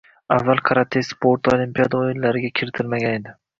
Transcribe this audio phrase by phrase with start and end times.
[0.35, 3.39] Avval karate sporti olimpiada oʻyinlariga kiritilmagan edi.